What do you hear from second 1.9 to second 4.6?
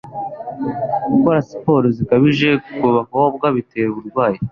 zikabije ku bakobwa bitera uburwayi